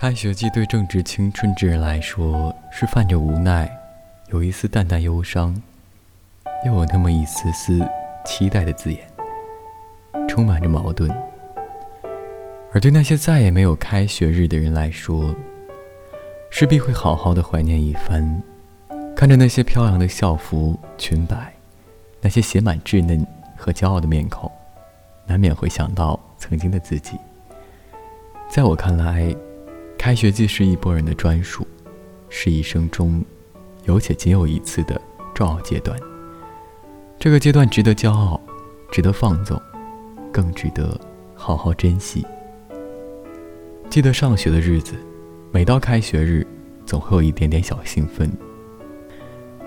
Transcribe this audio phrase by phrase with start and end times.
[0.00, 3.70] 开学季对正值青春之人来说，是泛着无奈，
[4.30, 5.54] 有一丝淡淡忧伤，
[6.64, 7.86] 又有那么一丝丝
[8.24, 9.00] 期待的字眼，
[10.26, 11.10] 充满着矛盾。
[12.72, 15.36] 而对那些再也没有开学日的人来说，
[16.50, 18.42] 势必会好好的怀念一番，
[19.14, 21.52] 看着那些飘扬的校服裙摆，
[22.22, 24.50] 那些写满稚嫩和骄傲的面孔，
[25.26, 27.18] 难免会想到曾经的自己。
[28.48, 29.36] 在我看来，
[30.00, 31.66] 开学季是一波人的专属，
[32.30, 33.22] 是一生中
[33.84, 34.98] 有且仅有一次的
[35.34, 35.94] 重要阶段。
[37.18, 38.40] 这个阶段值得骄傲，
[38.90, 39.60] 值得放纵，
[40.32, 40.98] 更值得
[41.34, 42.24] 好好珍惜。
[43.90, 44.94] 记得上学的日子。
[45.52, 46.46] 每到开学日，
[46.86, 48.32] 总会有一点点小兴奋。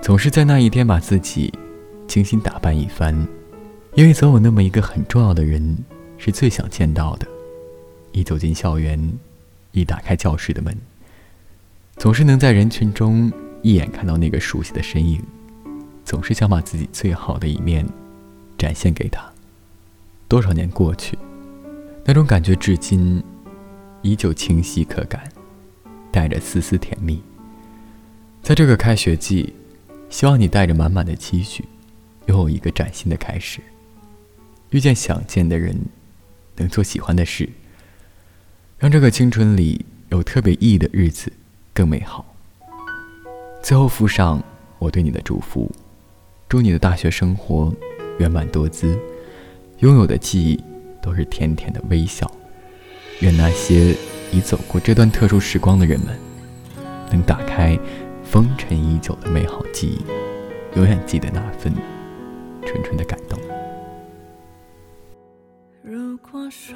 [0.01, 1.53] 总是在那一天把自己
[2.07, 3.15] 精心打扮一番，
[3.93, 5.77] 因为总有那么一个很重要的人
[6.17, 7.27] 是最想见到的。
[8.13, 8.99] 一走进校园，
[9.73, 10.75] 一打开教室的门，
[11.97, 13.29] 总是能在人群中
[13.61, 15.21] 一眼看到那个熟悉的身影，
[16.05, 17.85] 总是想把自己最好的一面
[18.57, 19.21] 展现给他。
[20.27, 21.17] 多少年过去，
[22.05, 23.21] 那种感觉至今
[24.01, 25.21] 依旧清晰可感。
[26.11, 27.19] 带着丝丝甜蜜，
[28.43, 29.51] 在这个开学季，
[30.11, 31.65] 希望你带着满满的期许，
[32.27, 33.59] 拥有一个崭新的开始。
[34.69, 35.75] 遇见想见的人，
[36.55, 37.49] 能做喜欢的事，
[38.83, 41.31] 让这个青春里有特别意义的日子
[41.73, 42.35] 更美好。
[43.61, 44.43] 最后附上
[44.77, 45.71] 我对你的祝福，
[46.49, 47.73] 祝你的大学生活
[48.19, 48.99] 圆满多姿，
[49.79, 50.61] 拥有的记忆
[51.01, 52.29] 都是甜甜的微笑。
[53.21, 53.95] 愿那些。
[54.33, 56.17] 已走过这段特殊时光的人们，
[57.11, 57.77] 能打开
[58.23, 61.71] 封尘已久的美好记忆，永远记得那份
[62.65, 63.39] 纯纯的感动。
[65.83, 66.75] 如果说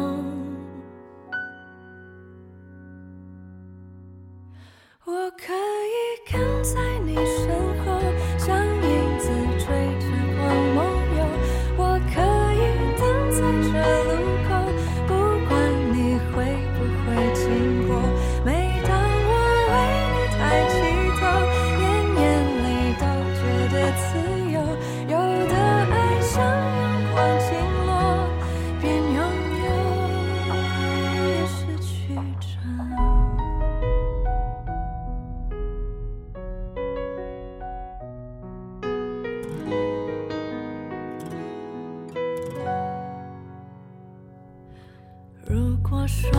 [46.19, 46.29] 说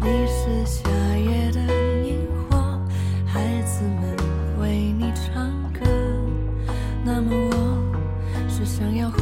[0.00, 1.60] 你是夏夜的
[2.02, 2.80] 萤火
[3.26, 4.16] 孩子们
[4.58, 5.80] 为你唱歌。
[7.04, 9.18] 那么我是想要画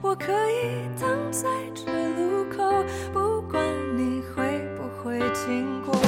[0.00, 3.62] 我可以等在这路口，不管
[3.96, 6.07] 你会不会经过。